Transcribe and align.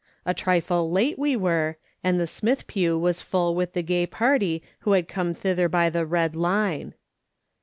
A 0.25 0.33
trifle 0.33 0.89
late 0.89 1.19
we 1.19 1.35
were, 1.35 1.77
and 2.03 2.19
the 2.19 2.25
Smith 2.25 2.65
pew 2.65 2.97
was 2.97 3.21
full 3.21 3.53
with 3.53 3.73
the 3.73 3.83
gay 3.83 4.07
party 4.07 4.63
who 4.79 4.93
had 4.93 5.07
come 5.07 5.35
thither 5.35 5.69
by 5.69 5.91
the" 5.91 6.07
red 6.07 6.35
line." 6.35 6.95